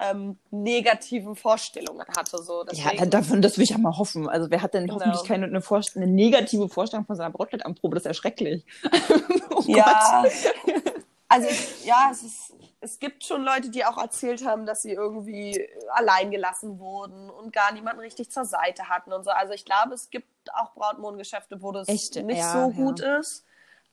[0.01, 2.41] ähm, negativen Vorstellungen hatte.
[2.45, 2.65] So.
[2.73, 4.29] Ja, Deswegen, davon, das will ich ja mal hoffen.
[4.29, 5.01] Also wer hat denn Genau.
[5.01, 5.61] hoffentlich keine eine,
[5.97, 7.97] eine negative Vorstellung von seiner Brautkleidanprobe?
[7.97, 8.65] Das ist ja schrecklich.
[9.51, 10.25] oh Ja,
[11.29, 14.93] also ich, ja, es ist, es gibt schon Leute, die auch erzählt haben, dass sie
[14.93, 19.31] irgendwie allein gelassen wurden und gar niemanden richtig zur Seite hatten und so.
[19.31, 22.17] Also ich glaube, es gibt auch Brautmodengeschäfte, wo das Echt?
[22.17, 22.77] nicht Ja, so ja.
[22.77, 23.45] gut ist.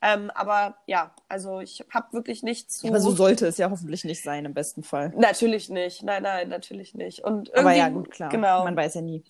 [0.04, 2.88] Ähm, aber ja, also ich habe wirklich nichts zu.
[2.88, 5.14] Aber so sollte es ja hoffentlich nicht sein, im besten Fall.
[5.16, 6.02] natürlich nicht.
[6.02, 7.24] Nein, nein, natürlich nicht.
[7.24, 8.30] Und irgendwie, Aber ja, gut, klar.
[8.30, 9.24] Genau, Man weiß ja nie.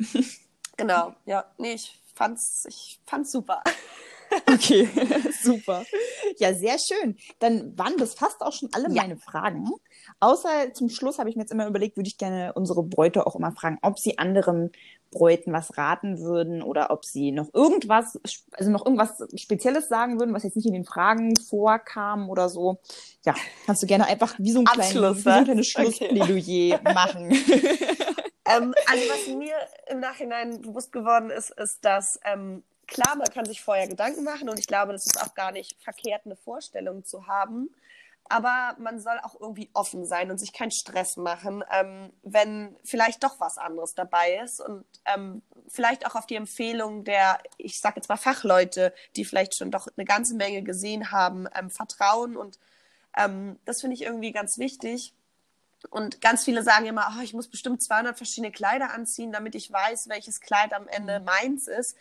[0.77, 1.13] genau.
[1.25, 3.61] Ja, nee, ich fand's, ich fand's super.
[4.47, 4.87] Okay,
[5.43, 5.85] super.
[6.37, 7.17] Ja, sehr schön.
[7.39, 9.01] Dann waren das fast auch schon alle Ja.
[9.03, 9.69] meine Fragen.
[10.19, 13.35] Außer zum Schluss habe ich mir jetzt immer überlegt, würde ich gerne unsere Bräute auch
[13.35, 14.71] immer fragen, ob sie anderen
[15.11, 18.17] Bräuten was raten würden oder ob sie noch irgendwas,
[18.53, 22.79] also noch irgendwas Spezielles sagen würden, was jetzt nicht in den Fragen vorkam oder so.
[23.25, 25.83] Ja, kannst du gerne einfach wie so ein, kleines, wie so ein kleines Okay.
[25.83, 27.31] Schlussplädoyer machen.
[28.45, 29.53] Ähm, also was mir
[29.89, 34.49] im Nachhinein bewusst geworden ist, ist, dass ähm, klar, man kann sich vorher Gedanken machen
[34.49, 37.69] und ich glaube, das ist auch gar nicht verkehrt, eine Vorstellung zu haben.
[38.25, 43.23] Aber man soll auch irgendwie offen sein und sich keinen Stress machen, ähm, wenn vielleicht
[43.23, 47.95] doch was anderes dabei ist und ähm, vielleicht auch auf die Empfehlung der, ich sag
[47.95, 52.59] jetzt mal Fachleute, die vielleicht schon doch eine ganze Menge gesehen haben, ähm, vertrauen und
[53.17, 55.13] ähm, das finde ich irgendwie ganz wichtig.
[55.89, 59.71] Und ganz viele sagen immer, oh, ich muss bestimmt 200 verschiedene Kleider anziehen, damit ich
[59.71, 61.97] weiß, welches Kleid am Ende meins ist.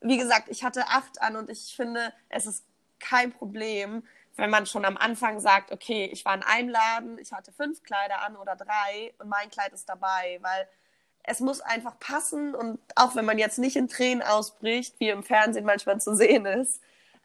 [0.00, 2.64] Wie gesagt, ich hatte acht an und ich finde, es ist
[2.98, 4.02] kein Problem,
[4.36, 7.82] wenn man schon am Anfang sagt, okay, ich war in einem Laden, ich hatte fünf
[7.82, 10.66] Kleider an oder drei und mein Kleid ist dabei, weil
[11.24, 15.22] es muss einfach passen und auch wenn man jetzt nicht in Tränen ausbricht, wie im
[15.22, 16.80] Fernsehen manchmal zu sehen ist,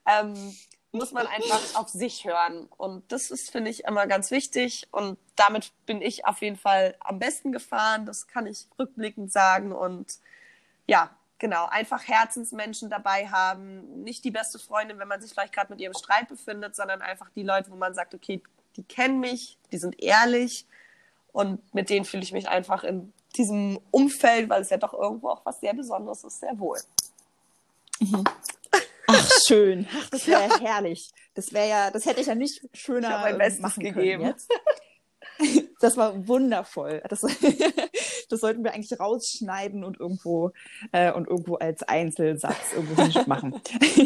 [0.06, 0.56] ähm,
[0.92, 2.68] muss man einfach auf sich hören.
[2.78, 4.88] Und das ist, finde ich, immer ganz wichtig.
[4.92, 8.06] Und damit bin ich auf jeden Fall am besten gefahren.
[8.06, 9.72] Das kann ich rückblickend sagen.
[9.72, 10.20] Und
[10.88, 11.10] ja,
[11.40, 14.04] genau, einfach Herzensmenschen dabei haben.
[14.04, 17.30] Nicht die beste Freundin, wenn man sich vielleicht gerade mit ihrem Streit befindet, sondern einfach
[17.36, 18.42] die Leute, wo man sagt, okay,
[18.76, 20.66] die kennen mich, die sind ehrlich.
[21.32, 25.30] Und mit denen fühle ich mich einfach in diesem Umfeld, weil es ja doch irgendwo
[25.30, 26.80] auch was sehr Besonderes ist, sehr wohl.
[29.08, 29.88] Ach, schön.
[29.96, 30.60] Ach, das wäre ja.
[30.60, 31.12] herrlich.
[31.34, 34.22] Das wäre ja, das hätte ich ja nicht schöner Ich mein Bestes machen gegeben.
[34.22, 34.50] können jetzt.
[35.80, 37.02] Das war wundervoll.
[37.10, 37.22] Das,
[38.30, 40.52] Das sollten wir eigentlich rausschneiden und irgendwo,
[40.92, 43.62] äh, und irgendwo als Einzelsatz irgendwo machen.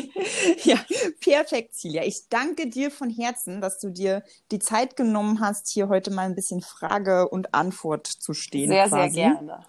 [0.64, 0.78] ja,
[1.20, 2.04] perfekt, Celia.
[2.04, 6.24] Ich danke dir von Herzen, dass du dir die Zeit genommen hast, hier heute mal
[6.24, 8.70] ein bisschen Frage und Antwort zu stehen.
[8.70, 9.14] Sehr, quasi.
[9.16, 9.66] sehr gerne.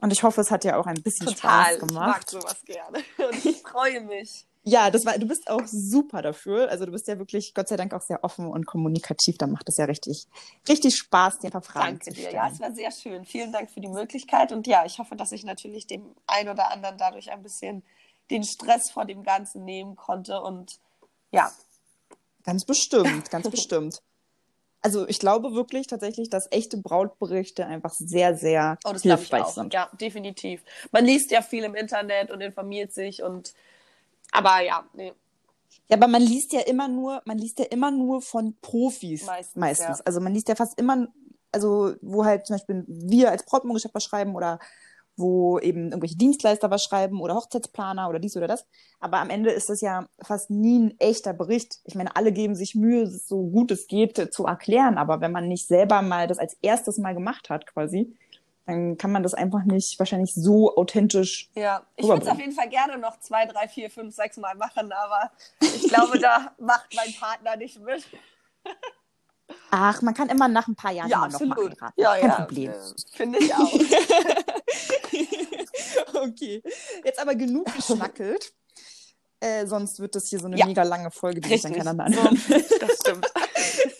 [0.00, 1.74] Und ich hoffe, es hat dir auch ein bisschen Total.
[1.74, 2.24] Spaß gemacht.
[2.28, 2.98] Ich mag sowas gerne.
[3.30, 4.46] Und ich freue mich.
[4.62, 6.68] Ja, das war, du bist auch super dafür.
[6.68, 9.38] Also du bist ja wirklich, Gott sei Dank, auch sehr offen und kommunikativ.
[9.38, 10.26] Da macht es ja richtig,
[10.68, 12.20] richtig Spaß, dir ein paar Fragen Danke zu dir.
[12.22, 12.34] stellen.
[12.34, 13.24] Ja, es war sehr schön.
[13.24, 14.52] Vielen Dank für die Möglichkeit.
[14.52, 17.82] Und ja, ich hoffe, dass ich natürlich dem einen oder anderen dadurch ein bisschen
[18.30, 20.40] den Stress vor dem Ganzen nehmen konnte.
[20.42, 20.78] Und
[21.32, 21.50] ja,
[22.44, 24.02] Ganz bestimmt, ganz bestimmt.
[24.82, 29.52] Also ich glaube wirklich tatsächlich, dass echte Brautberichte einfach sehr, sehr oh, das hilfreich auch.
[29.52, 29.74] sind.
[29.74, 30.62] Ja, definitiv.
[30.90, 33.52] Man liest ja viel im Internet und informiert sich und
[34.32, 35.12] aber ja, nee,
[35.88, 39.56] Ja, aber man liest ja immer nur, man liest ja immer nur von Profis Meistens,
[39.56, 39.98] meistens.
[39.98, 40.04] ja.
[40.04, 41.08] Also man liest ja fast immer,
[41.52, 44.58] also wo halt zum Beispiel wir als Brautmodengeschäft was schreiben oder
[45.16, 48.64] wo eben irgendwelche Dienstleister was schreiben oder Hochzeitsplaner oder dies oder das.
[49.00, 51.80] Aber am Ende ist das ja fast nie ein echter Bericht.
[51.84, 54.96] Ich meine, alle geben sich Mühe, so gut es geht zu erklären.
[54.96, 58.16] Aber wenn man nicht selber mal das als erstes Mal gemacht hat, quasi,
[58.66, 61.48] dann kann man das einfach nicht wahrscheinlich so authentisch.
[61.54, 64.54] Ja, ich würde es auf jeden Fall gerne noch zwei, drei, vier, fünf, sechs Mal
[64.54, 68.04] machen, aber ich glaube, da macht mein Partner nicht mit.
[69.72, 71.80] Ach, man kann immer nach ein paar Jahren Ja, noch absolut.
[71.82, 71.92] Rat.
[71.96, 72.70] Ja, Kein ja, Problem.
[72.70, 72.76] äh,
[73.16, 73.72] Finde ich auch.
[76.22, 76.62] okay,
[77.04, 78.52] jetzt aber genug geschnackelt.
[79.40, 80.66] Äh, sonst wird das hier so eine Ja.
[80.66, 81.86] mega lange Folge, die sich dann Richtig.
[81.86, 82.40] keiner mehr anhören.
[82.78, 83.26] Das stimmt.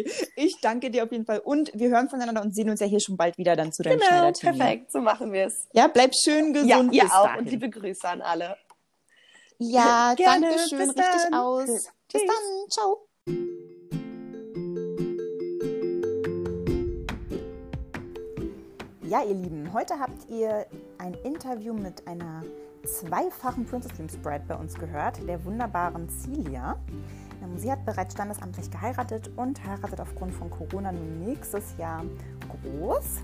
[0.00, 1.38] okay, ich danke dir auf jeden Fall.
[1.38, 4.00] Und wir hören voneinander und sehen uns ja hier schon bald wieder dann zu deinem
[4.00, 4.92] Genau, perfekt.
[4.92, 5.66] So machen wir es.
[5.72, 6.70] Ja, bleib schön gesund.
[6.70, 7.24] Ja, ihr auch.
[7.24, 7.40] dahin.
[7.40, 8.56] Und liebe Grüße an alle.
[9.58, 10.48] Ja, Gerne.
[10.48, 10.90] danke schön.
[10.90, 11.34] Richtig dann.
[11.34, 11.66] aus.
[11.66, 12.22] Bis Tschüss.
[12.26, 12.70] dann.
[12.70, 13.06] Ciao.
[19.08, 20.66] Ja, ihr Lieben, heute habt ihr
[20.98, 22.42] ein Interview mit einer
[22.84, 26.76] zweifachen Princess Dreams Bride bei uns gehört, der wunderbaren Celia.
[27.46, 32.04] Ähm, Sie hat bereits standesamtlich geheiratet und heiratet aufgrund von Corona nun nächstes Jahr
[32.48, 33.22] groß.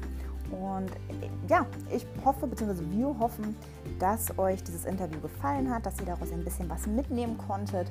[0.51, 3.57] Und äh, ja, ich hoffe, beziehungsweise wir hoffen,
[3.99, 7.91] dass euch dieses Interview gefallen hat, dass ihr daraus ein bisschen was mitnehmen konntet,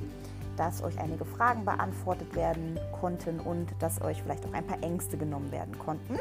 [0.58, 5.17] dass euch einige Fragen beantwortet werden konnten und dass euch vielleicht auch ein paar Ängste
[5.17, 6.20] genommen werden konnten.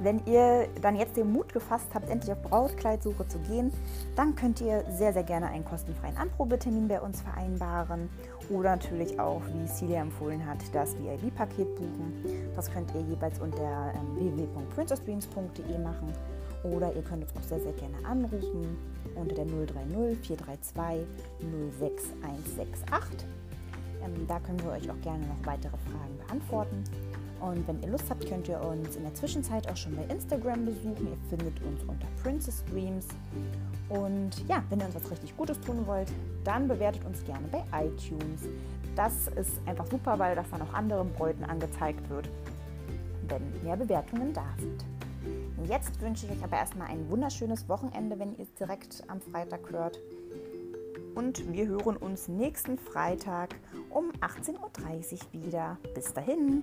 [0.00, 3.72] Wenn ihr dann jetzt den Mut gefasst habt, endlich auf Brautkleidsuche zu gehen,
[4.14, 8.08] dann könnt ihr sehr, sehr gerne einen kostenfreien Anprobetermin bei uns vereinbaren
[8.50, 12.24] oder natürlich auch, wie Celia empfohlen hat, das VIP-Paket buchen.
[12.54, 16.12] Das könnt ihr jeweils unter ähm, www.princessdreams.de machen
[16.64, 18.76] oder ihr könnt uns auch sehr, sehr gerne anrufen
[19.14, 21.06] unter der 030 432
[21.78, 23.28] 06168.
[24.04, 26.84] Ähm, da können wir euch auch gerne noch weitere Fragen beantworten.
[27.40, 30.64] Und wenn ihr Lust habt, könnt ihr uns in der Zwischenzeit auch schon bei Instagram
[30.64, 31.08] besuchen.
[31.08, 33.06] Ihr findet uns unter Princess Dreams.
[33.88, 36.08] Und ja, wenn ihr uns was richtig Gutes tun wollt,
[36.44, 38.42] dann bewertet uns gerne bei iTunes.
[38.96, 42.28] Das ist einfach super, weil dann auch anderen Bräuten angezeigt wird,
[43.28, 44.84] wenn mehr Bewertungen da sind.
[45.68, 49.70] Jetzt wünsche ich euch aber erstmal ein wunderschönes Wochenende, wenn ihr es direkt am Freitag
[49.70, 50.00] hört.
[51.14, 53.54] Und wir hören uns nächsten Freitag
[53.90, 54.54] um 18.30
[55.34, 55.76] Uhr wieder.
[55.94, 56.62] Bis dahin.